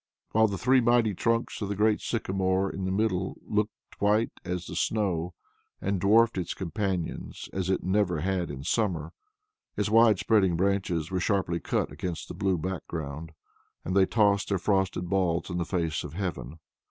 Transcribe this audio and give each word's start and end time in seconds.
While 0.31 0.47
the 0.47 0.57
three 0.57 0.81
mighty 0.81 1.13
trunks 1.13 1.61
of 1.61 1.69
the 1.69 1.75
great 1.75 2.01
sycamore 2.01 2.71
in 2.71 2.85
the 2.85 2.91
middle 2.91 3.37
looked 3.45 3.71
white 3.99 4.31
as 4.43 4.65
the 4.65 4.75
snow, 4.75 5.35
and 5.79 6.01
dwarfed 6.01 6.39
its 6.39 6.55
companions 6.55 7.49
as 7.53 7.69
it 7.69 7.83
never 7.83 8.21
had 8.21 8.49
in 8.49 8.63
summer; 8.63 9.13
its 9.77 9.91
wide 9.91 10.17
spreading 10.17 10.55
branches 10.55 11.11
were 11.11 11.19
sharply 11.19 11.59
cut 11.59 11.91
against 11.91 12.29
the 12.29 12.33
blue 12.33 12.57
background, 12.57 13.31
and 13.85 13.95
they 13.95 14.07
tossed 14.07 14.49
their 14.49 14.57
frosted 14.57 15.07
balls 15.07 15.51
in 15.51 15.59
the 15.59 15.65
face 15.65 16.03
of 16.03 16.13
Heaven. 16.15 16.57